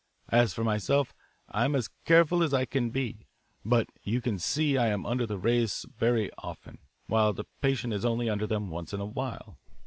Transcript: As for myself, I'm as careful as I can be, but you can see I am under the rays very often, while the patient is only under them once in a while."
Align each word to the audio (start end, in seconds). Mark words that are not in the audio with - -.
As 0.29 0.51
for 0.55 0.63
myself, 0.63 1.13
I'm 1.51 1.75
as 1.75 1.91
careful 2.05 2.41
as 2.41 2.55
I 2.55 2.65
can 2.65 2.89
be, 2.89 3.27
but 3.63 3.87
you 4.01 4.19
can 4.19 4.39
see 4.39 4.75
I 4.75 4.87
am 4.87 5.05
under 5.05 5.27
the 5.27 5.37
rays 5.37 5.85
very 5.95 6.31
often, 6.39 6.79
while 7.05 7.33
the 7.33 7.45
patient 7.61 7.93
is 7.93 8.03
only 8.03 8.27
under 8.27 8.47
them 8.47 8.71
once 8.71 8.93
in 8.95 8.99
a 8.99 9.05
while." 9.05 9.59